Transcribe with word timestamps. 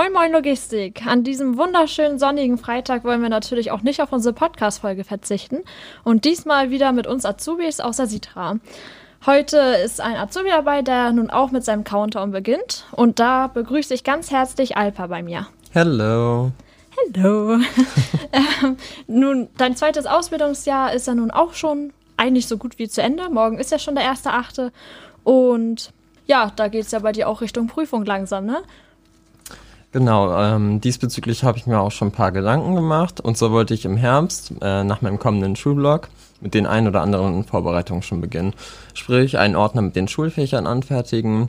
Moin 0.00 0.14
Moin 0.14 0.32
Logistik. 0.32 1.04
An 1.04 1.24
diesem 1.24 1.58
wunderschönen 1.58 2.18
sonnigen 2.18 2.56
Freitag 2.56 3.04
wollen 3.04 3.20
wir 3.20 3.28
natürlich 3.28 3.70
auch 3.70 3.82
nicht 3.82 4.00
auf 4.00 4.14
unsere 4.14 4.32
Podcast-Folge 4.32 5.04
verzichten 5.04 5.58
und 6.04 6.24
diesmal 6.24 6.70
wieder 6.70 6.92
mit 6.92 7.06
uns 7.06 7.26
Azubis 7.26 7.80
aus 7.80 7.98
der 7.98 8.06
Sitra. 8.06 8.56
Heute 9.26 9.58
ist 9.58 10.00
ein 10.00 10.16
Azubi 10.16 10.48
dabei, 10.48 10.80
der 10.80 11.12
nun 11.12 11.28
auch 11.28 11.50
mit 11.50 11.66
seinem 11.66 11.84
Countdown 11.84 12.30
beginnt 12.30 12.86
und 12.92 13.18
da 13.18 13.48
begrüße 13.48 13.92
ich 13.92 14.02
ganz 14.02 14.30
herzlich 14.30 14.78
Alpa 14.78 15.06
bei 15.08 15.22
mir. 15.22 15.48
Hello. 15.72 16.50
Hallo. 17.14 17.58
ähm, 18.32 18.78
nun, 19.06 19.48
dein 19.58 19.76
zweites 19.76 20.06
Ausbildungsjahr 20.06 20.94
ist 20.94 21.08
ja 21.08 21.14
nun 21.14 21.30
auch 21.30 21.52
schon 21.52 21.92
eigentlich 22.16 22.48
so 22.48 22.56
gut 22.56 22.78
wie 22.78 22.88
zu 22.88 23.02
Ende. 23.02 23.28
Morgen 23.28 23.58
ist 23.58 23.70
ja 23.70 23.78
schon 23.78 23.96
der 23.96 24.04
erste 24.04 24.32
Achte 24.32 24.72
und 25.24 25.92
ja, 26.24 26.50
da 26.56 26.68
geht 26.68 26.86
es 26.86 26.92
ja 26.92 27.00
bei 27.00 27.12
dir 27.12 27.28
auch 27.28 27.42
Richtung 27.42 27.66
Prüfung 27.66 28.06
langsam, 28.06 28.46
ne? 28.46 28.62
Genau, 29.92 30.32
ähm, 30.40 30.80
diesbezüglich 30.80 31.42
habe 31.42 31.58
ich 31.58 31.66
mir 31.66 31.80
auch 31.80 31.90
schon 31.90 32.08
ein 32.08 32.12
paar 32.12 32.30
Gedanken 32.30 32.76
gemacht. 32.76 33.20
Und 33.20 33.36
so 33.36 33.50
wollte 33.50 33.74
ich 33.74 33.84
im 33.84 33.96
Herbst 33.96 34.52
äh, 34.60 34.84
nach 34.84 35.02
meinem 35.02 35.18
kommenden 35.18 35.56
Schulblock 35.56 36.08
mit 36.40 36.54
den 36.54 36.66
ein 36.66 36.86
oder 36.86 37.00
anderen 37.02 37.44
Vorbereitungen 37.44 38.02
schon 38.02 38.20
beginnen. 38.20 38.54
Sprich, 38.94 39.36
einen 39.36 39.56
Ordner 39.56 39.82
mit 39.82 39.96
den 39.96 40.06
Schulfächern 40.06 40.66
anfertigen 40.66 41.48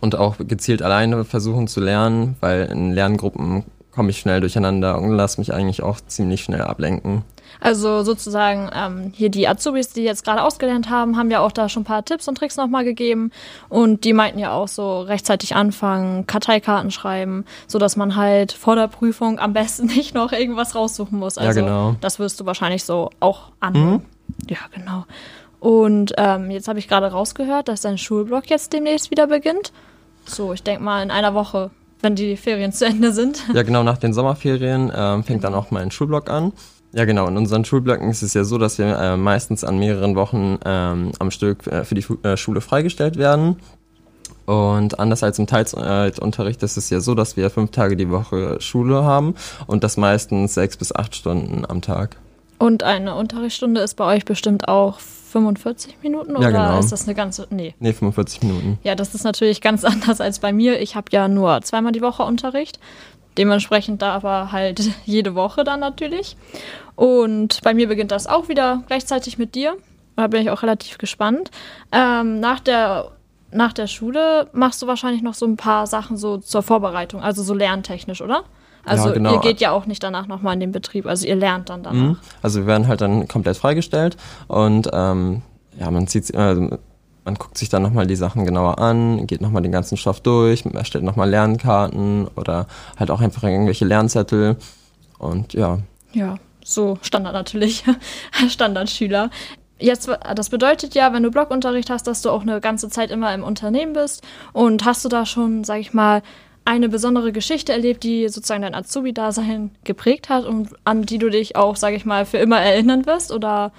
und 0.00 0.16
auch 0.16 0.36
gezielt 0.38 0.82
alleine 0.82 1.24
versuchen 1.24 1.68
zu 1.68 1.80
lernen, 1.80 2.36
weil 2.40 2.66
in 2.66 2.92
Lerngruppen 2.92 3.64
komme 3.96 4.10
ich 4.10 4.18
schnell 4.18 4.40
durcheinander 4.40 5.00
und 5.00 5.16
lasse 5.16 5.40
mich 5.40 5.52
eigentlich 5.52 5.82
auch 5.82 5.98
ziemlich 6.06 6.44
schnell 6.44 6.60
ablenken. 6.60 7.24
Also 7.60 8.02
sozusagen 8.02 8.70
ähm, 8.74 9.12
hier 9.14 9.30
die 9.30 9.48
Azubis, 9.48 9.88
die 9.88 10.02
jetzt 10.02 10.24
gerade 10.24 10.42
ausgelernt 10.42 10.90
haben, 10.90 11.16
haben 11.16 11.30
ja 11.30 11.40
auch 11.40 11.52
da 11.52 11.70
schon 11.70 11.82
ein 11.82 11.86
paar 11.86 12.04
Tipps 12.04 12.28
und 12.28 12.36
Tricks 12.36 12.56
nochmal 12.56 12.84
gegeben. 12.84 13.30
Und 13.70 14.04
die 14.04 14.12
meinten 14.12 14.38
ja 14.38 14.52
auch 14.52 14.68
so 14.68 15.00
rechtzeitig 15.00 15.56
anfangen, 15.56 16.26
Karteikarten 16.26 16.90
schreiben, 16.90 17.46
sodass 17.66 17.96
man 17.96 18.16
halt 18.16 18.52
vor 18.52 18.76
der 18.76 18.88
Prüfung 18.88 19.38
am 19.38 19.54
besten 19.54 19.86
nicht 19.96 20.14
noch 20.14 20.32
irgendwas 20.32 20.74
raussuchen 20.74 21.18
muss. 21.18 21.38
Also 21.38 21.60
ja, 21.60 21.66
genau. 21.66 21.96
das 22.02 22.18
wirst 22.18 22.38
du 22.40 22.46
wahrscheinlich 22.46 22.84
so 22.84 23.10
auch 23.20 23.52
annehmen. 23.60 23.92
Mhm. 23.92 24.02
Ja, 24.48 24.58
genau. 24.74 25.06
Und 25.58 26.12
ähm, 26.18 26.50
jetzt 26.50 26.68
habe 26.68 26.78
ich 26.78 26.88
gerade 26.88 27.06
rausgehört, 27.06 27.68
dass 27.68 27.80
dein 27.80 27.96
Schulblock 27.96 28.50
jetzt 28.50 28.74
demnächst 28.74 29.10
wieder 29.10 29.26
beginnt. 29.26 29.72
So, 30.26 30.52
ich 30.52 30.62
denke 30.62 30.82
mal 30.82 31.02
in 31.02 31.10
einer 31.10 31.32
Woche, 31.32 31.70
wenn 32.02 32.14
die 32.14 32.36
Ferien 32.36 32.72
zu 32.72 32.86
Ende 32.86 33.12
sind. 33.12 33.42
Ja, 33.54 33.62
genau, 33.62 33.82
nach 33.82 33.98
den 33.98 34.12
Sommerferien 34.12 34.92
ähm, 34.94 35.24
fängt 35.24 35.44
dann 35.44 35.54
auch 35.54 35.70
mein 35.70 35.90
Schulblock 35.90 36.30
an. 36.30 36.52
Ja, 36.92 37.04
genau. 37.04 37.26
In 37.26 37.36
unseren 37.36 37.64
Schulblöcken 37.64 38.10
ist 38.10 38.22
es 38.22 38.32
ja 38.32 38.44
so, 38.44 38.58
dass 38.58 38.78
wir 38.78 38.86
äh, 38.86 39.16
meistens 39.16 39.64
an 39.64 39.78
mehreren 39.78 40.16
Wochen 40.16 40.58
ähm, 40.64 41.12
am 41.18 41.30
Stück 41.30 41.66
äh, 41.66 41.84
für 41.84 41.94
die 41.94 42.06
äh, 42.22 42.36
Schule 42.36 42.60
freigestellt 42.60 43.18
werden. 43.18 43.56
Und 44.46 44.98
anders 44.98 45.22
als 45.22 45.38
im 45.38 45.46
Teilzeitunterricht 45.46 46.62
ist 46.62 46.76
es 46.76 46.88
ja 46.88 47.00
so, 47.00 47.14
dass 47.14 47.36
wir 47.36 47.50
fünf 47.50 47.72
Tage 47.72 47.96
die 47.96 48.10
Woche 48.10 48.60
Schule 48.60 49.02
haben 49.04 49.34
und 49.66 49.82
das 49.84 49.96
meistens 49.96 50.54
sechs 50.54 50.76
bis 50.76 50.94
acht 50.94 51.16
Stunden 51.16 51.64
am 51.68 51.82
Tag. 51.82 52.16
Und 52.58 52.82
eine 52.82 53.16
Unterrichtsstunde 53.16 53.80
ist 53.80 53.94
bei 53.94 54.16
euch 54.16 54.24
bestimmt 54.24 54.68
auch 54.68 54.98
45 55.36 55.98
Minuten 56.02 56.34
oder 56.34 56.50
ja, 56.50 56.68
genau. 56.68 56.78
ist 56.78 56.92
das 56.92 57.04
eine 57.04 57.14
ganze? 57.14 57.46
Nee. 57.50 57.74
Nee, 57.78 57.92
45 57.92 58.42
Minuten. 58.42 58.78
Ja, 58.82 58.94
das 58.94 59.14
ist 59.14 59.22
natürlich 59.22 59.60
ganz 59.60 59.84
anders 59.84 60.22
als 60.22 60.38
bei 60.38 60.50
mir. 60.50 60.80
Ich 60.80 60.96
habe 60.96 61.08
ja 61.12 61.28
nur 61.28 61.60
zweimal 61.60 61.92
die 61.92 62.00
Woche 62.00 62.22
Unterricht. 62.22 62.80
Dementsprechend 63.36 64.00
da 64.00 64.14
aber 64.14 64.50
halt 64.50 64.80
jede 65.04 65.34
Woche 65.34 65.62
dann 65.62 65.80
natürlich. 65.80 66.38
Und 66.94 67.60
bei 67.62 67.74
mir 67.74 67.86
beginnt 67.86 68.12
das 68.12 68.26
auch 68.26 68.48
wieder 68.48 68.82
gleichzeitig 68.86 69.36
mit 69.36 69.54
dir. 69.54 69.76
Da 70.16 70.26
bin 70.28 70.40
ich 70.40 70.48
auch 70.48 70.62
relativ 70.62 70.96
gespannt. 70.96 71.50
Ähm, 71.92 72.40
nach 72.40 72.60
der 72.60 73.10
nach 73.52 73.74
der 73.74 73.86
Schule 73.86 74.48
machst 74.52 74.80
du 74.80 74.86
wahrscheinlich 74.86 75.22
noch 75.22 75.34
so 75.34 75.46
ein 75.46 75.56
paar 75.56 75.86
Sachen 75.86 76.16
so 76.16 76.38
zur 76.38 76.62
Vorbereitung, 76.62 77.22
also 77.22 77.42
so 77.42 77.54
lerntechnisch, 77.54 78.22
oder? 78.22 78.44
Also 78.86 79.08
ja, 79.08 79.14
genau. 79.14 79.34
ihr 79.34 79.40
geht 79.40 79.60
ja 79.60 79.72
auch 79.72 79.86
nicht 79.86 80.02
danach 80.02 80.28
nochmal 80.28 80.54
in 80.54 80.60
den 80.60 80.72
Betrieb, 80.72 81.06
also 81.06 81.26
ihr 81.26 81.34
lernt 81.36 81.68
dann 81.68 81.82
danach. 81.82 82.10
Mhm. 82.10 82.18
Also 82.40 82.60
wir 82.60 82.66
werden 82.66 82.86
halt 82.86 83.00
dann 83.00 83.26
komplett 83.26 83.56
freigestellt 83.56 84.16
und 84.46 84.88
ähm, 84.92 85.42
ja, 85.78 85.90
man 85.90 86.06
zieht, 86.06 86.30
äh, 86.30 86.54
man 86.54 87.34
guckt 87.34 87.58
sich 87.58 87.68
dann 87.68 87.82
nochmal 87.82 88.06
die 88.06 88.14
Sachen 88.14 88.44
genauer 88.44 88.78
an, 88.78 89.26
geht 89.26 89.40
nochmal 89.40 89.62
den 89.62 89.72
ganzen 89.72 89.96
Stoff 89.96 90.20
durch, 90.20 90.64
erstellt 90.64 91.02
nochmal 91.02 91.28
Lernkarten 91.28 92.28
oder 92.36 92.68
halt 92.96 93.10
auch 93.10 93.20
einfach 93.20 93.42
irgendwelche 93.42 93.84
Lernzettel 93.84 94.56
und 95.18 95.52
ja. 95.52 95.80
Ja, 96.12 96.36
so 96.64 96.98
Standard 97.02 97.34
natürlich, 97.34 97.84
Standardschüler. 98.48 99.30
Jetzt, 99.78 100.08
das 100.34 100.48
bedeutet 100.48 100.94
ja, 100.94 101.12
wenn 101.12 101.22
du 101.22 101.30
Blockunterricht 101.30 101.90
hast, 101.90 102.06
dass 102.06 102.22
du 102.22 102.30
auch 102.30 102.42
eine 102.42 102.60
ganze 102.60 102.88
Zeit 102.88 103.10
immer 103.10 103.34
im 103.34 103.42
Unternehmen 103.44 103.92
bist. 103.92 104.22
Und 104.54 104.86
hast 104.86 105.04
du 105.04 105.10
da 105.10 105.26
schon, 105.26 105.64
sag 105.64 105.80
ich 105.80 105.92
mal, 105.92 106.22
eine 106.66 106.88
besondere 106.88 107.32
Geschichte 107.32 107.72
erlebt, 107.72 108.02
die 108.02 108.28
sozusagen 108.28 108.62
dein 108.62 108.74
Azubi-Dasein 108.74 109.70
geprägt 109.84 110.28
hat 110.28 110.44
und 110.44 110.70
an 110.84 111.02
die 111.02 111.18
du 111.18 111.30
dich 111.30 111.56
auch, 111.56 111.76
sag 111.76 111.94
ich 111.94 112.04
mal, 112.04 112.26
für 112.26 112.38
immer 112.38 112.60
erinnern 112.60 113.06
wirst? 113.06 113.32
Oder 113.32 113.72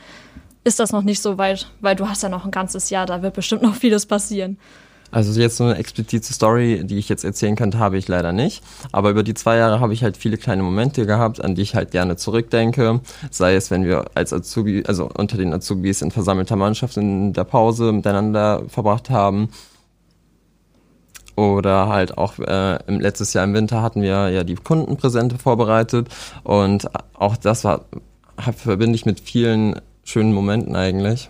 ist 0.63 0.79
das 0.79 0.91
noch 0.91 1.03
nicht 1.03 1.21
so 1.21 1.37
weit? 1.37 1.69
Weil 1.81 1.95
du 1.95 2.07
hast 2.07 2.23
ja 2.23 2.29
noch 2.29 2.45
ein 2.45 2.51
ganzes 2.51 2.89
Jahr, 2.89 3.05
da 3.05 3.21
wird 3.21 3.33
bestimmt 3.33 3.61
noch 3.61 3.75
vieles 3.75 4.05
passieren. 4.05 4.57
Also 5.11 5.39
jetzt 5.39 5.57
so 5.57 5.65
eine 5.65 5.75
explizite 5.75 6.33
Story, 6.33 6.81
die 6.83 6.97
ich 6.97 7.07
jetzt 7.07 7.23
erzählen 7.23 7.55
könnte, 7.55 7.79
habe 7.79 7.97
ich 7.97 8.07
leider 8.07 8.33
nicht. 8.33 8.63
Aber 8.91 9.09
über 9.09 9.23
die 9.23 9.33
zwei 9.33 9.57
Jahre 9.57 9.79
habe 9.79 9.93
ich 9.93 10.03
halt 10.03 10.17
viele 10.17 10.37
kleine 10.37 10.63
Momente 10.63 11.05
gehabt, 11.05 11.43
an 11.43 11.55
die 11.55 11.61
ich 11.61 11.75
halt 11.75 11.91
gerne 11.91 12.17
zurückdenke. 12.17 12.99
Sei 13.31 13.55
es, 13.55 13.71
wenn 13.71 13.85
wir 13.85 14.05
als 14.15 14.33
Azubi, 14.33 14.83
also 14.85 15.09
unter 15.13 15.37
den 15.37 15.53
Azubis 15.53 16.01
in 16.01 16.11
versammelter 16.11 16.57
Mannschaft 16.57 16.97
in 16.97 17.33
der 17.33 17.45
Pause 17.45 17.91
miteinander 17.91 18.63
verbracht 18.67 19.09
haben. 19.09 19.49
Oder 21.37 21.87
halt 21.87 22.17
auch 22.17 22.39
äh, 22.39 22.79
im 22.87 22.99
letztes 22.99 23.33
Jahr 23.33 23.43
im 23.43 23.53
Winter 23.53 23.83
hatten 23.83 24.01
wir 24.01 24.29
ja 24.29 24.43
die 24.43 24.55
Kundenpräsente 24.55 25.37
vorbereitet. 25.37 26.09
Und 26.43 26.89
auch 27.13 27.37
das 27.37 27.63
war, 27.63 27.85
verbinde 28.57 28.95
ich 28.95 29.05
mit 29.05 29.19
vielen 29.19 29.79
schönen 30.03 30.33
Momenten 30.33 30.75
eigentlich. 30.75 31.29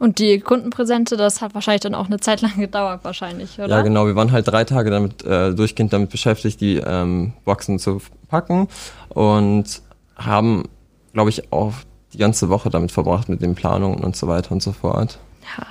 Und 0.00 0.18
die 0.18 0.40
Kundenpräsente, 0.40 1.16
das 1.16 1.42
hat 1.42 1.54
wahrscheinlich 1.54 1.82
dann 1.82 1.94
auch 1.94 2.06
eine 2.06 2.18
Zeit 2.18 2.42
lang 2.42 2.56
gedauert, 2.58 3.04
wahrscheinlich, 3.04 3.56
oder? 3.58 3.68
Ja, 3.68 3.82
genau. 3.82 4.06
Wir 4.06 4.16
waren 4.16 4.32
halt 4.32 4.48
drei 4.48 4.64
Tage 4.64 4.90
damit 4.90 5.24
äh, 5.24 5.54
durchgehend 5.54 5.92
damit 5.92 6.10
beschäftigt, 6.10 6.60
die 6.60 6.78
ähm, 6.78 7.32
Boxen 7.44 7.78
zu 7.78 8.02
packen 8.28 8.66
und 9.10 9.80
haben, 10.16 10.64
glaube 11.12 11.30
ich, 11.30 11.52
auch 11.52 11.72
die 12.12 12.18
ganze 12.18 12.48
Woche 12.48 12.68
damit 12.68 12.90
verbracht 12.90 13.28
mit 13.28 13.42
den 13.42 13.54
Planungen 13.54 14.02
und 14.02 14.16
so 14.16 14.26
weiter 14.26 14.50
und 14.50 14.62
so 14.62 14.72
fort. 14.72 15.20
Ja, 15.58 15.66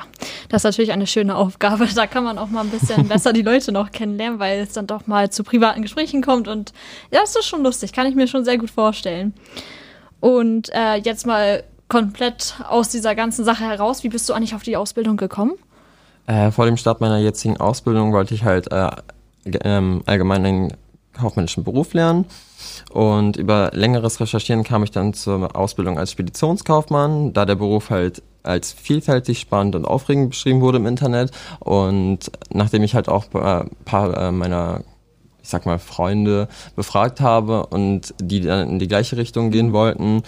das 0.50 0.62
ist 0.62 0.64
natürlich 0.64 0.92
eine 0.92 1.08
schöne 1.08 1.36
Aufgabe. 1.36 1.88
Da 1.96 2.08
kann 2.08 2.24
man 2.24 2.38
auch 2.38 2.48
mal 2.48 2.62
ein 2.62 2.70
bisschen 2.70 3.08
besser 3.10 3.34
die 3.34 3.42
Leute 3.42 3.72
noch 3.72 3.92
kennenlernen, 3.92 4.40
weil 4.40 4.60
es 4.60 4.74
dann 4.74 4.88
doch 4.88 5.08
mal 5.08 5.30
zu 5.30 5.44
privaten 5.44 5.82
Gesprächen 5.82 6.22
kommt. 6.22 6.48
Und 6.48 6.74
ja, 7.12 7.20
das 7.22 7.36
ist 7.36 7.46
schon 7.46 7.64
lustig, 7.64 7.94
kann 7.94 8.08
ich 8.08 8.16
mir 8.16 8.28
schon 8.28 8.46
sehr 8.46 8.58
gut 8.58 8.70
vorstellen. 8.70 9.34
Und 10.20 10.70
äh, 10.74 10.96
jetzt 10.96 11.26
mal 11.28 11.64
komplett 11.88 12.56
aus 12.68 12.90
dieser 12.90 13.16
ganzen 13.16 13.46
Sache 13.46 13.64
heraus. 13.64 14.04
Wie 14.04 14.10
bist 14.10 14.28
du 14.30 14.34
eigentlich 14.34 14.56
auf 14.56 14.64
die 14.64 14.78
Ausbildung 14.78 15.18
gekommen? 15.18 15.54
Äh, 16.28 16.52
vor 16.52 16.66
dem 16.66 16.78
Start 16.78 17.02
meiner 17.02 17.20
jetzigen 17.20 17.58
Ausbildung 17.58 18.12
wollte 18.12 18.34
ich 18.34 18.44
halt 18.44 18.72
äh, 18.72 18.90
ähm, 19.64 20.02
allgemein 20.06 20.46
einen 20.46 20.74
kaufmännischen 21.16 21.64
Beruf 21.64 21.94
lernen. 21.94 22.26
Und 22.92 23.38
über 23.38 23.72
längeres 23.74 24.20
Recherchieren 24.20 24.64
kam 24.64 24.84
ich 24.84 24.92
dann 24.92 25.14
zur 25.14 25.56
Ausbildung 25.56 25.98
als 25.98 26.12
Speditionskaufmann, 26.12 27.34
da 27.34 27.46
der 27.46 27.56
Beruf 27.56 27.90
halt 27.90 28.22
als 28.44 28.74
vielfältig, 28.74 29.40
spannend 29.40 29.76
und 29.76 29.86
aufregend 29.86 30.30
beschrieben 30.30 30.62
wurde 30.62 30.78
im 30.78 30.86
Internet. 30.86 31.32
Und 31.60 32.32
nachdem 32.52 32.84
ich 32.84 32.96
halt 32.96 33.10
auch 33.10 33.26
ein 33.34 33.70
paar 33.86 34.18
äh, 34.18 34.32
meiner, 34.32 34.84
ich 35.42 35.50
sag 35.50 35.66
mal, 35.66 35.80
Freunde 35.80 36.48
befragt 36.76 37.22
habe 37.22 37.66
und 37.66 38.14
die 38.22 38.42
dann 38.42 38.70
in 38.70 38.80
die 38.80 38.88
gleiche 38.88 39.18
Richtung 39.18 39.52
gehen 39.52 39.74
wollten, 39.74 40.24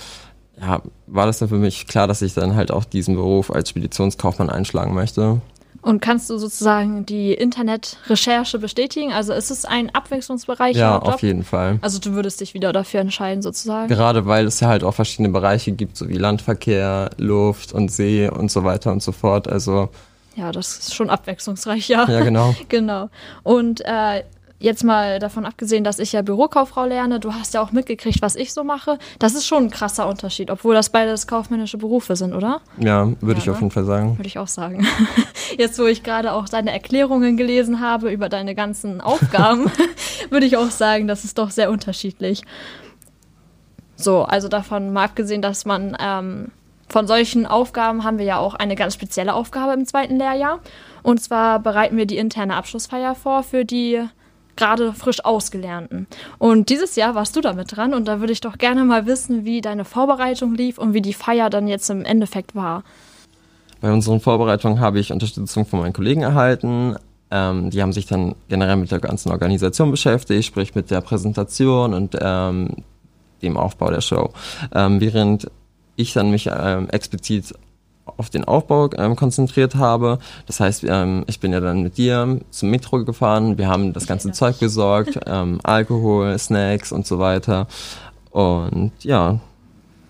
ja, 0.59 0.81
war 1.06 1.28
das 1.28 1.38
dann 1.38 1.50
für 1.50 1.58
mich 1.58 1.88
klar, 1.88 2.08
dass 2.08 2.24
ich 2.24 2.34
dann 2.34 2.56
halt 2.56 2.72
auch 2.72 2.84
diesen 2.84 3.16
Beruf 3.16 3.52
als 3.52 3.69
Speditionskaufmann 3.69 4.50
einschlagen 4.50 4.94
möchte. 4.94 5.42
Und 5.81 6.01
kannst 6.01 6.29
du 6.29 6.38
sozusagen 6.38 7.06
die 7.06 7.33
Internetrecherche 7.33 8.59
bestätigen? 8.59 9.13
Also 9.13 9.33
ist 9.33 9.51
es 9.51 9.65
ein 9.65 9.94
Abwechslungsbereich? 9.94 10.75
Ja, 10.75 11.00
auf 11.00 11.21
jeden 11.21 11.44
Fall. 11.44 11.79
Also 11.81 12.00
du 12.00 12.13
würdest 12.13 12.41
dich 12.41 12.53
wieder 12.53 12.74
dafür 12.74 13.00
entscheiden, 13.00 13.41
sozusagen? 13.41 13.88
Gerade 13.88 14.25
weil 14.25 14.45
es 14.45 14.59
ja 14.59 14.68
halt 14.68 14.83
auch 14.83 14.94
verschiedene 14.94 15.29
Bereiche 15.29 15.71
gibt, 15.71 15.97
so 15.97 16.09
wie 16.09 16.18
Landverkehr, 16.18 17.12
Luft 17.18 17.74
und 17.74 17.91
See 17.91 18.29
und 18.29 18.51
so 18.51 18.63
weiter 18.63 18.91
und 18.91 19.01
so 19.01 19.12
fort. 19.12 19.47
Also 19.47 19.89
ja, 20.35 20.51
das 20.51 20.77
ist 20.77 20.94
schon 20.94 21.09
abwechslungsreich, 21.09 21.89
ja. 21.89 22.07
Ja, 22.07 22.24
genau. 22.24 22.56
genau. 22.69 23.09
Und 23.41 23.81
äh, 23.83 24.24
jetzt 24.59 24.83
mal 24.83 25.19
davon 25.19 25.45
abgesehen, 25.45 25.83
dass 25.83 26.00
ich 26.00 26.13
ja 26.13 26.21
Bürokauffrau 26.21 26.86
lerne, 26.86 27.19
du 27.19 27.33
hast 27.33 27.54
ja 27.54 27.62
auch 27.62 27.71
mitgekriegt, 27.71 28.21
was 28.21 28.36
ich 28.36 28.54
so 28.54 28.63
mache. 28.63 28.98
Das 29.19 29.36
ist 29.36 29.45
schon 29.45 29.65
ein 29.65 29.69
krasser 29.69 30.07
Unterschied, 30.07 30.50
obwohl 30.50 30.74
das 30.74 30.89
beides 30.89 31.27
kaufmännische 31.27 31.77
Berufe 31.77 32.15
sind, 32.15 32.33
oder? 32.33 32.62
Ja, 32.77 33.07
würde 33.21 33.39
ja, 33.39 33.44
ich 33.44 33.50
auf 33.50 33.59
jeden 33.59 33.71
Fall 33.71 33.86
sagen. 33.86 34.18
Würde 34.18 34.27
ich 34.27 34.39
auch 34.39 34.48
sagen. 34.48 34.86
Jetzt, 35.57 35.77
wo 35.80 35.86
ich 35.86 36.04
gerade 36.04 36.33
auch 36.33 36.50
deine 36.50 36.71
Erklärungen 36.71 37.38
gelesen 37.38 37.81
habe 37.81 38.12
über 38.12 38.30
deine 38.30 38.56
ganzen 38.56 39.01
Aufgaben, 39.01 39.71
würde 40.30 40.45
ich 40.45 40.57
auch 40.57 40.71
sagen, 40.71 41.07
das 41.07 41.24
ist 41.24 41.38
doch 41.38 41.51
sehr 41.51 41.69
unterschiedlich. 41.69 42.44
So, 43.95 44.24
also 44.24 44.48
davon 44.48 44.92
mal 44.94 45.06
abgesehen, 45.06 45.42
dass 45.42 45.65
man 45.65 45.98
ähm, 46.00 46.51
von 46.89 47.07
solchen 47.07 47.45
Aufgaben 47.45 48.03
haben 48.03 48.18
wir 48.18 48.25
ja 48.25 48.38
auch 48.38 48.53
eine 48.53 48.75
ganz 48.75 48.94
spezielle 48.94 49.33
Aufgabe 49.33 49.74
im 49.74 49.86
zweiten 49.86 50.18
Lehrjahr. 50.18 50.60
Und 51.03 51.21
zwar 51.21 51.60
bereiten 51.60 51.98
wir 51.98 52.06
die 52.06 52.18
interne 52.18 52.56
Abschlussfeier 52.56 53.15
vor 53.15 53.44
für 53.44 53.65
die 53.65 54.07
gerade 54.57 54.94
frisch 54.94 55.24
Ausgelernten. 55.24 56.07
Und 56.38 56.69
dieses 56.69 56.95
Jahr 56.95 57.15
warst 57.15 57.36
du 57.36 57.42
damit 57.42 57.75
dran 57.75 57.94
und 57.94 58.07
da 58.07 58.19
würde 58.19 58.33
ich 58.33 58.42
doch 58.42 58.57
gerne 58.57 58.83
mal 58.83 59.06
wissen, 59.06 59.45
wie 59.45 59.62
deine 59.62 59.86
Vorbereitung 59.86 60.56
lief 60.56 60.77
und 60.77 60.94
wie 60.94 61.01
die 61.01 61.13
Feier 61.13 61.50
dann 61.50 61.68
jetzt 61.68 61.89
im 61.89 62.04
Endeffekt 62.04 62.56
war. 62.56 62.83
Bei 63.80 63.92
unseren 63.92 64.19
Vorbereitungen 64.19 64.80
habe 64.80 65.00
ich 65.00 65.12
Unterstützung 65.12 65.65
von 65.65 65.80
meinen 65.80 65.94
Kollegen 65.94 66.21
erhalten. 66.21 66.95
Ähm, 67.30 67.69
die 67.69 67.81
haben 67.81 67.94
sich 67.94 68.06
dann 68.06 68.36
generell 68.48 68.77
mit 68.77 68.92
der 68.92 69.00
ganzen 69.00 69.31
Organisation 69.31 69.92
beschäftigt, 69.92 70.45
sprich 70.45 70.75
mit 70.75 70.89
der 70.89 71.01
Präsentation 71.01 71.94
und 71.94 72.18
ähm, 72.19 72.69
dem 73.42 73.57
Aufbau 73.57 73.92
der 73.92 74.01
Show. 74.01 74.31
Ähm, 74.74 75.00
während 75.00 75.50
ich 75.95 76.13
dann 76.13 76.31
mich 76.31 76.50
ähm, 76.51 76.89
explizit 76.89 77.53
auf 78.18 78.30
den 78.30 78.45
Aufbau 78.45 78.89
ähm, 78.98 79.15
konzentriert 79.15 79.75
habe. 79.75 80.19
Das 80.45 80.59
heißt, 80.59 80.86
ähm, 80.88 81.24
ich 81.27 81.39
bin 81.39 81.51
ja 81.51 81.59
dann 81.59 81.83
mit 81.83 81.98
dir 81.98 82.39
zum 82.51 82.69
Metro 82.69 83.04
gefahren. 83.04 83.57
Wir 83.57 83.68
haben 83.68 83.94
das 83.94 84.07
ganze 84.07 84.31
Zeug 84.31 84.59
besorgt, 84.59 85.19
ähm, 85.25 85.59
Alkohol, 85.63 86.38
Snacks 86.38 86.92
und 86.92 87.06
so 87.06 87.19
weiter. 87.19 87.68
Und 88.31 88.92
ja. 89.01 89.39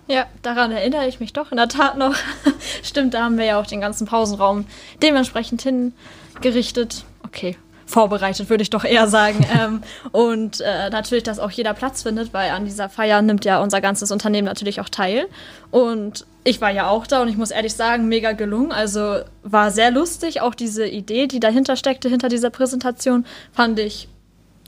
Ja, 0.06 0.26
daran 0.42 0.72
erinnere 0.72 1.06
ich 1.06 1.20
mich 1.20 1.32
doch 1.32 1.50
in 1.50 1.56
der 1.56 1.68
Tat 1.68 1.98
noch. 1.98 2.14
Stimmt, 2.82 3.14
da 3.14 3.24
haben 3.24 3.36
wir 3.36 3.44
ja 3.44 3.60
auch 3.60 3.66
den 3.66 3.80
ganzen 3.80 4.06
Pausenraum 4.06 4.64
dementsprechend 5.02 5.62
hingerichtet. 5.62 7.04
Okay, 7.24 7.56
vorbereitet, 7.88 8.48
würde 8.48 8.62
ich 8.62 8.70
doch 8.70 8.84
eher 8.84 9.08
sagen. 9.08 9.44
ähm, 9.58 9.82
und 10.12 10.60
äh, 10.60 10.90
natürlich, 10.90 11.24
dass 11.24 11.38
auch 11.38 11.50
jeder 11.50 11.74
Platz 11.74 12.02
findet, 12.02 12.32
weil 12.32 12.50
an 12.50 12.64
dieser 12.64 12.88
Feier 12.88 13.22
nimmt 13.22 13.44
ja 13.44 13.60
unser 13.60 13.80
ganzes 13.80 14.10
Unternehmen 14.10 14.46
natürlich 14.46 14.80
auch 14.80 14.88
teil. 14.88 15.26
Und 15.70 16.26
ich 16.48 16.62
war 16.62 16.70
ja 16.70 16.88
auch 16.88 17.06
da 17.06 17.20
und 17.20 17.28
ich 17.28 17.36
muss 17.36 17.50
ehrlich 17.50 17.74
sagen, 17.74 18.08
mega 18.08 18.32
gelungen. 18.32 18.72
Also 18.72 19.18
war 19.42 19.70
sehr 19.70 19.90
lustig. 19.90 20.40
Auch 20.40 20.54
diese 20.54 20.86
Idee, 20.86 21.26
die 21.26 21.40
dahinter 21.40 21.76
steckte, 21.76 22.08
hinter 22.08 22.30
dieser 22.30 22.48
Präsentation, 22.48 23.26
fand 23.52 23.78
ich 23.78 24.08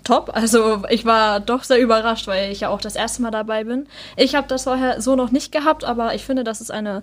top. 0.04 0.30
Also 0.34 0.82
ich 0.90 1.06
war 1.06 1.40
doch 1.40 1.64
sehr 1.64 1.80
überrascht, 1.80 2.26
weil 2.26 2.52
ich 2.52 2.60
ja 2.60 2.68
auch 2.68 2.82
das 2.82 2.96
erste 2.96 3.22
Mal 3.22 3.30
dabei 3.30 3.64
bin. 3.64 3.86
Ich 4.16 4.34
habe 4.34 4.46
das 4.46 4.64
vorher 4.64 5.00
so 5.00 5.16
noch 5.16 5.30
nicht 5.30 5.52
gehabt, 5.52 5.84
aber 5.84 6.14
ich 6.14 6.24
finde, 6.24 6.44
das 6.44 6.60
ist 6.60 6.70
eine 6.70 7.02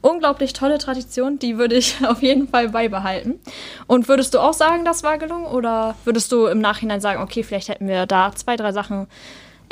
unglaublich 0.00 0.54
tolle 0.54 0.78
Tradition, 0.78 1.38
die 1.38 1.58
würde 1.58 1.74
ich 1.76 1.96
auf 2.06 2.22
jeden 2.22 2.48
Fall 2.48 2.70
beibehalten. 2.70 3.40
Und 3.86 4.08
würdest 4.08 4.32
du 4.32 4.38
auch 4.38 4.54
sagen, 4.54 4.86
das 4.86 5.02
war 5.02 5.18
gelungen 5.18 5.46
oder 5.46 5.96
würdest 6.04 6.32
du 6.32 6.46
im 6.46 6.60
Nachhinein 6.60 7.02
sagen, 7.02 7.22
okay, 7.22 7.42
vielleicht 7.42 7.68
hätten 7.68 7.88
wir 7.88 8.06
da 8.06 8.32
zwei, 8.34 8.56
drei 8.56 8.72
Sachen 8.72 9.06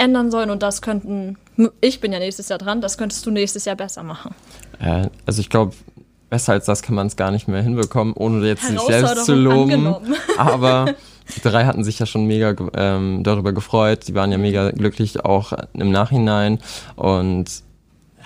ändern 0.02 0.30
sollen 0.30 0.50
und 0.50 0.62
das 0.62 0.82
könnten, 0.82 1.38
ich 1.80 2.00
bin 2.00 2.12
ja 2.12 2.18
nächstes 2.18 2.48
Jahr 2.48 2.58
dran, 2.58 2.80
das 2.80 2.98
könntest 2.98 3.24
du 3.24 3.30
nächstes 3.30 3.64
Jahr 3.64 3.76
besser 3.76 4.02
machen? 4.02 4.34
Äh, 4.80 5.08
also 5.26 5.40
ich 5.40 5.48
glaube, 5.48 5.74
besser 6.28 6.52
als 6.52 6.66
das 6.66 6.82
kann 6.82 6.94
man 6.94 7.06
es 7.06 7.16
gar 7.16 7.30
nicht 7.30 7.46
mehr 7.46 7.62
hinbekommen, 7.62 8.14
ohne 8.14 8.46
jetzt 8.46 8.66
sich 8.66 8.80
selbst 8.80 9.26
zu 9.26 9.34
loben. 9.34 9.94
Aber 10.38 10.94
die 11.36 11.40
drei 11.40 11.66
hatten 11.66 11.84
sich 11.84 11.98
ja 11.98 12.06
schon 12.06 12.26
mega 12.26 12.54
ähm, 12.74 13.22
darüber 13.22 13.52
gefreut. 13.52 14.08
Die 14.08 14.14
waren 14.14 14.32
ja 14.32 14.38
mega 14.38 14.70
glücklich 14.70 15.24
auch 15.24 15.52
im 15.74 15.90
Nachhinein. 15.90 16.58
Und 16.96 17.62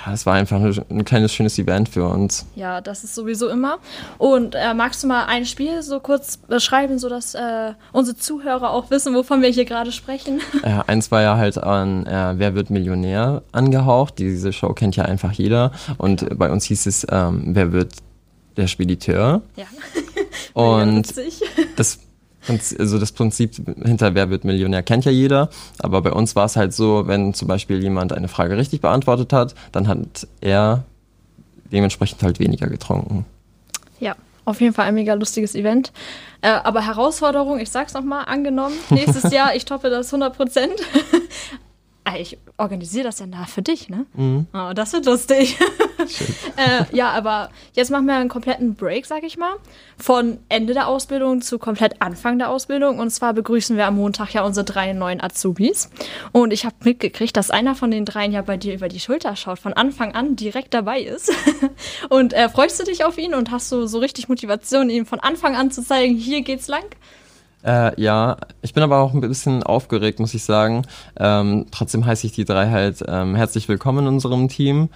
ja, 0.05 0.13
es 0.13 0.27
war 0.27 0.35
einfach 0.35 0.61
ein 0.61 1.05
kleines 1.05 1.33
schönes 1.33 1.59
Event 1.59 1.89
für 1.89 2.07
uns. 2.07 2.47
Ja, 2.55 2.81
das 2.81 3.05
ist 3.05 3.15
sowieso 3.15 3.49
immer. 3.49 3.79
Und 4.19 4.55
äh, 4.55 4.75
magst 4.75 5.03
du 5.03 5.07
mal 5.07 5.27
ein 5.27 5.47
Spiel 5.47 5.83
so 5.83 6.01
kurz 6.01 6.37
beschreiben, 6.37 6.99
sodass 6.99 7.35
äh, 7.35 7.73
unsere 7.93 8.17
Zuhörer 8.17 8.71
auch 8.71 8.91
wissen, 8.91 9.15
wovon 9.15 9.43
wir 9.43 9.49
hier 9.49 9.65
gerade 9.65 9.93
sprechen? 9.93 10.41
Ja, 10.67 10.83
eins 10.87 11.13
war 11.13 11.23
ja 11.23 11.37
halt 11.37 11.59
an 11.59 12.07
äh, 12.07 12.35
Wer 12.39 12.55
wird 12.55 12.71
Millionär 12.71 13.43
angehaucht. 13.53 14.19
Diese 14.19 14.53
Show 14.53 14.73
kennt 14.73 14.97
ja 14.97 15.05
einfach 15.05 15.31
jeder. 15.31 15.71
Und 15.97 16.39
bei 16.39 16.51
uns 16.51 16.65
hieß 16.65 16.87
es 16.87 17.07
ähm, 17.09 17.55
Wer 17.55 17.73
wird 17.73 17.93
der 18.57 18.67
Spediteur? 18.67 19.43
Ja. 19.55 19.67
Und 20.55 21.15
das 21.77 21.99
also 22.49 22.99
das 22.99 23.13
Prinzip 23.13 23.55
hinter 23.85 24.15
Wer 24.15 24.31
wird 24.31 24.45
Millionär 24.45 24.83
kennt 24.83 25.05
ja 25.05 25.11
jeder, 25.11 25.51
aber 25.79 26.03
bei 26.03 26.13
uns 26.13 26.37
war 26.37 26.45
es 26.47 26.57
halt 26.57 26.73
so, 26.73 27.07
wenn 27.07 27.35
zum 27.35 27.49
Beispiel 27.49 27.83
jemand 27.83 28.13
eine 28.13 28.29
Frage 28.29 28.57
richtig 28.57 28.81
beantwortet 28.81 29.33
hat, 29.33 29.55
dann 29.73 29.89
hat 29.89 30.27
er 30.41 30.85
dementsprechend 31.73 32.23
halt 32.23 32.39
weniger 32.39 32.69
getrunken. 32.69 33.25
Ja, 34.01 34.15
auf 34.45 34.61
jeden 34.61 34.75
Fall 34.75 34.87
ein 34.87 34.95
mega 34.95 35.15
lustiges 35.15 35.55
Event. 35.55 35.93
Äh, 36.41 36.49
aber 36.51 36.87
Herausforderung, 36.87 37.59
ich 37.59 37.71
sag's 37.71 37.95
nochmal, 37.95 38.27
angenommen, 38.27 38.77
nächstes 38.91 39.31
Jahr, 39.33 39.55
ich 39.55 39.65
toppe 39.65 39.91
das 39.91 40.09
100 40.09 40.37
Prozent. 40.37 40.75
Ich 42.15 42.39
organisiere 42.57 43.05
das 43.05 43.19
ja 43.19 43.27
nah 43.27 43.47
für 43.47 43.63
dich, 43.63 43.89
ne? 43.89 44.07
Mhm. 44.15 44.47
Oh, 44.55 44.73
das 44.75 44.93
wird 44.93 45.07
lustig. 45.07 45.59
äh, 46.57 46.85
ja, 46.97 47.11
aber 47.11 47.51
jetzt 47.73 47.91
machen 47.91 48.07
wir 48.07 48.15
einen 48.15 48.29
kompletten 48.29 48.75
Break, 48.75 49.07
sag 49.07 49.25
ich 49.25 49.37
mal. 49.37 49.55
Von 49.99 50.39
Ende 50.49 50.73
der 50.73 50.87
Ausbildung 50.87 51.43
zu 51.43 51.59
komplett 51.59 52.01
Anfang 52.01 52.39
der 52.39 52.51
Ausbildung. 52.51 53.01
Und 53.01 53.11
zwar 53.11 53.35
begrüßen 53.35 53.77
wir 53.77 53.87
am 53.87 53.97
Montag 53.97 54.33
ja 54.35 54.45
unsere 54.45 54.65
drei 54.65 54.93
neuen 54.93 55.21
Azubis. 55.21 55.91
Und 56.31 56.53
ich 56.53 56.65
habe 56.65 56.77
mitgekriegt, 56.85 57.37
dass 57.37 57.51
einer 57.51 57.75
von 57.75 57.91
den 57.91 58.05
dreien 58.05 58.33
ja 58.33 58.43
bei 58.43 58.57
dir 58.57 58.75
über 58.75 58.89
die 58.89 59.01
Schulter 59.01 59.35
schaut, 59.35 59.59
von 59.59 59.73
Anfang 59.73 60.15
an 60.15 60.37
direkt 60.37 60.75
dabei 60.75 61.01
ist. 61.01 61.33
und 62.09 62.33
äh, 62.33 62.49
freust 62.49 62.79
du 62.79 62.85
dich 62.85 63.05
auf 63.05 63.19
ihn 63.19 63.35
und 63.35 63.51
hast 63.51 63.73
du 63.73 63.87
so 63.87 63.99
richtig 63.99 64.29
Motivation, 64.29 64.91
ihm 64.91 65.07
von 65.07 65.19
Anfang 65.19 65.57
an 65.57 65.73
zu 65.73 65.83
zeigen, 65.83 66.15
hier 66.15 66.43
geht's 66.43 66.69
lang? 66.69 66.85
Äh, 67.67 68.01
ja, 68.01 68.37
ich 68.63 68.75
bin 68.75 68.83
aber 68.83 68.99
auch 68.99 69.13
ein 69.13 69.21
bisschen 69.21 69.63
aufgeregt, 69.65 70.21
muss 70.21 70.35
ich 70.35 70.45
sagen. 70.45 70.83
Ähm, 71.19 71.67
trotzdem 71.73 72.07
heiße 72.07 72.27
ich 72.27 72.33
die 72.33 72.45
drei 72.45 72.71
halt 72.71 73.03
ähm, 73.09 73.35
herzlich 73.35 73.69
willkommen 73.69 74.07
in 74.07 74.07
unserem 74.07 74.49
Team. 74.49 74.89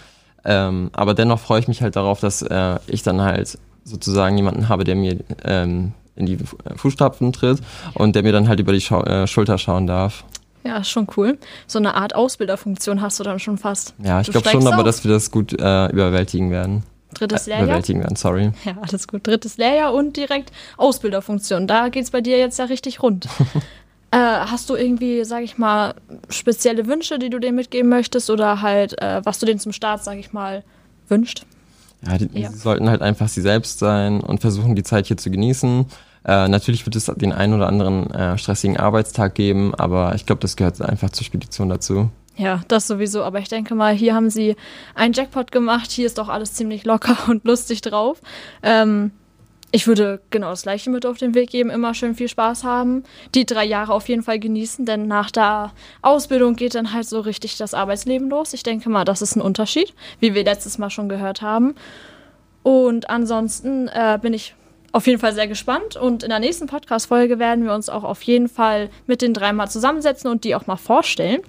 Ähm, 0.45 0.91
aber 0.93 1.15
dennoch 1.15 1.41
freue 1.41 1.61
ich 1.61 1.69
mich 1.69 1.83
halt 1.83 1.97
darauf, 1.97 2.21
dass 2.21 2.43
äh, 2.43 2.79
ich 2.87 3.03
dann 3.03 3.21
halt 3.21 3.59
sozusagen 3.85 4.37
jemanden 4.37 4.69
habe, 4.69 4.85
der 4.85 4.95
mir 4.95 5.19
ähm, 5.45 5.93
in 6.15 6.27
die 6.27 6.39
Fußstapfen 6.77 7.33
tritt 7.33 7.59
und 7.95 8.15
der 8.15 8.23
mir 8.23 8.33
dann 8.33 8.47
halt 8.47 8.61
über 8.61 8.73
die 8.73 8.81
Schau 8.81 9.03
äh, 9.03 9.27
Schulter 9.27 9.59
schauen 9.59 9.89
darf. 9.89 10.25
Ja, 10.63 10.85
schon 10.85 11.09
cool. 11.17 11.39
So 11.67 11.79
eine 11.79 11.95
Art 11.95 12.15
Ausbilderfunktion 12.15 13.01
hast 13.01 13.19
du 13.19 13.25
dann 13.25 13.39
schon 13.39 13.59
fast. 13.59 13.95
Ja, 13.99 14.21
ich 14.21 14.31
glaube 14.31 14.49
schon, 14.49 14.67
aber 14.67 14.85
dass 14.85 15.03
wir 15.03 15.11
das 15.11 15.31
gut 15.31 15.59
äh, 15.59 15.87
überwältigen 15.87 16.51
werden. 16.51 16.85
Drittes 17.15 17.47
äh, 17.47 17.51
Lehrjahr. 17.51 17.67
Bewältigen 17.69 18.01
werden, 18.01 18.17
sorry. 18.17 18.53
Ja, 18.65 18.77
alles 18.81 19.09
gut. 19.09 19.27
Drittes 19.27 19.57
Lehrjahr 19.57 19.95
und 19.95 20.17
direkt 20.17 20.53
Ausbilderfunktion. 20.77 21.67
Da 21.67 21.89
geht 21.89 22.05
es 22.05 22.11
bei 22.11 22.21
dir 22.21 22.39
jetzt 22.39 22.59
ja 22.59 22.67
richtig 22.67 23.03
rund. 23.03 23.27
äh, 24.11 24.17
hast 24.17 24.71
du 24.71 24.75
irgendwie, 24.75 25.25
sag 25.25 25.43
ich 25.43 25.59
mal, 25.59 25.95
spezielle 26.29 26.87
Wünsche, 26.87 27.19
die 27.19 27.31
du 27.31 27.39
denen 27.39 27.57
mitgeben 27.57 27.89
möchtest 27.89 28.31
oder 28.31 28.63
halt, 28.63 29.01
äh, 29.01 29.25
was 29.25 29.39
du 29.39 29.47
denen 29.47 29.61
zum 29.61 29.73
Start, 29.73 30.05
sag 30.05 30.19
ich 30.19 30.33
mal, 30.33 30.65
wünscht? 31.09 31.45
Ja, 32.07 32.17
die, 32.17 32.41
ja. 32.41 32.51
sollten 32.51 32.89
halt 32.89 33.03
einfach 33.03 33.29
sie 33.29 33.43
selbst 33.43 33.79
sein 33.79 34.21
und 34.21 34.41
versuchen, 34.41 34.75
die 34.75 34.83
Zeit 34.83 35.07
hier 35.07 35.17
zu 35.17 35.31
genießen. 35.31 35.87
Äh, 36.25 36.49
natürlich 36.49 36.85
wird 36.87 36.97
es 36.97 37.07
den 37.07 37.33
einen 37.33 37.55
oder 37.55 37.67
anderen 37.67 38.11
äh, 38.11 38.37
stressigen 38.37 38.77
Arbeitstag 38.77 39.35
geben, 39.35 39.75
aber 39.75 40.15
ich 40.15 40.27
glaube, 40.27 40.41
das 40.41 40.57
gehört 40.57 40.81
einfach 40.81 41.11
zur 41.11 41.25
Spedition 41.25 41.69
dazu. 41.69 42.11
Ja, 42.37 42.63
das 42.69 42.87
sowieso. 42.87 43.23
Aber 43.23 43.39
ich 43.39 43.49
denke 43.49 43.75
mal, 43.75 43.95
hier 43.95 44.15
haben 44.15 44.31
sie 44.31 44.57
einen 44.95 45.13
Jackpot 45.13 45.53
gemacht. 45.53 45.91
Hier 45.91 46.07
ist 46.07 46.19
doch 46.19 46.29
alles 46.29 46.55
ziemlich 46.55 46.85
locker 46.85 47.17
und 47.29 47.45
lustig 47.45 47.81
drauf. 47.81 48.21
Ähm, 48.63 49.13
ich 49.73 49.87
würde 49.87 50.21
genau 50.31 50.51
das 50.51 50.63
Gleiche 50.63 50.91
mit 50.91 51.07
auf 51.07 51.19
den 51.19 51.35
Weg 51.35 51.51
geben. 51.51 51.71
Immer 51.71 51.95
schön 51.95 52.17
viel 52.17 52.29
Spaß 52.29 52.65
haben. 52.65 53.05
Die 53.35 53.47
drei 53.47 53.65
Jahre 53.65 53.93
auf 53.93 54.09
jeden 54.09 54.23
Fall 54.23 54.41
genießen, 54.41 54.85
denn 54.85 55.07
nach 55.07 55.31
der 55.31 55.73
Ausbildung 56.03 56.57
geht 56.57 56.75
dann 56.75 56.93
halt 56.93 57.07
so 57.07 57.21
richtig 57.21 57.57
das 57.57 57.73
Arbeitsleben 57.73 58.31
los. 58.31 58.53
Ich 58.53 58.65
denke 58.65 58.91
mal, 58.91 59.05
das 59.05 59.23
ist 59.23 59.37
ein 59.37 59.41
Unterschied, 59.41 59.95
wie 60.19 60.35
wir 60.35 60.45
letztes 60.45 60.79
Mal 60.79 60.91
schon 60.91 61.09
gehört 61.09 61.41
haben. 61.41 61.77
Und 62.65 63.11
ansonsten 63.11 63.89
äh, 63.89 64.19
bin 64.21 64.35
ich 64.35 64.55
auf 64.93 65.07
jeden 65.07 65.21
Fall 65.21 65.35
sehr 65.35 65.47
gespannt. 65.47 65.97
Und 65.97 66.25
in 66.25 66.31
der 66.31 66.41
nächsten 66.41 66.67
Podcast-Folge 66.67 67.39
werden 67.39 67.65
wir 67.65 67.73
uns 67.73 67.89
auch 67.89 68.03
auf 68.03 68.23
jeden 68.23 68.49
Fall 68.49 68.91
mit 69.07 69.23
den 69.23 69.35
drei 69.35 69.53
mal 69.53 69.69
zusammensetzen 69.69 70.29
und 70.31 70.43
die 70.43 70.57
auch 70.57 70.67
mal 70.67 70.77
vorstellen. 70.77 71.43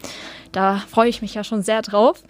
Da 0.52 0.78
freue 0.78 1.10
ich 1.10 1.22
mich 1.22 1.34
ja 1.34 1.44
schon 1.44 1.64
sehr 1.64 1.82
drauf. 1.82 2.24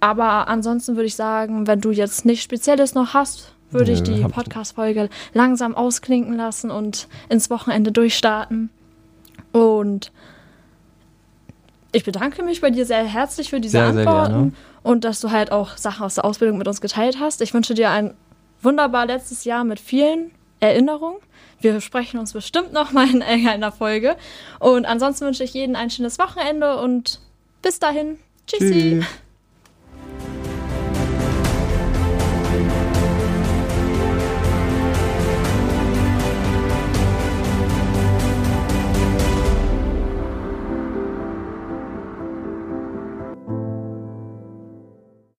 Aber 0.00 0.48
ansonsten 0.48 0.96
würde 0.96 1.06
ich 1.06 1.14
sagen, 1.14 1.66
wenn 1.66 1.80
du 1.80 1.90
jetzt 1.90 2.24
nichts 2.24 2.44
Spezielles 2.44 2.94
noch 2.94 3.14
hast, 3.14 3.52
würde 3.70 3.92
ich 3.92 4.02
die 4.02 4.22
Podcast-Folge 4.22 5.08
langsam 5.32 5.74
ausklinken 5.74 6.36
lassen 6.36 6.70
und 6.70 7.08
ins 7.28 7.50
Wochenende 7.50 7.92
durchstarten. 7.92 8.70
Und 9.52 10.12
ich 11.92 12.04
bedanke 12.04 12.42
mich 12.42 12.60
bei 12.60 12.70
dir 12.70 12.86
sehr 12.86 13.04
herzlich 13.04 13.50
für 13.50 13.60
diese 13.60 13.72
sehr, 13.72 13.86
Antworten 13.86 14.50
sehr 14.50 14.90
und 14.90 15.04
dass 15.04 15.20
du 15.20 15.30
halt 15.30 15.52
auch 15.52 15.76
Sachen 15.76 16.04
aus 16.04 16.16
der 16.16 16.24
Ausbildung 16.24 16.58
mit 16.58 16.66
uns 16.66 16.80
geteilt 16.80 17.18
hast. 17.20 17.40
Ich 17.40 17.54
wünsche 17.54 17.74
dir 17.74 17.90
ein 17.90 18.14
wunderbar 18.62 19.06
letztes 19.06 19.44
Jahr 19.44 19.64
mit 19.64 19.78
vielen 19.78 20.32
Erinnerungen. 20.60 21.18
Wir 21.60 21.80
sprechen 21.80 22.18
uns 22.18 22.32
bestimmt 22.32 22.72
noch 22.72 22.92
mal 22.92 23.08
in 23.08 23.22
einer 23.22 23.72
Folge. 23.72 24.16
Und 24.58 24.86
ansonsten 24.86 25.26
wünsche 25.26 25.44
ich 25.44 25.54
jedem 25.54 25.76
ein 25.76 25.90
schönes 25.90 26.18
Wochenende 26.18 26.78
und 26.78 27.20
bis 27.62 27.78
dahin. 27.78 28.18
Tschüssi. 28.46 29.00
Tschüss. 29.00 29.21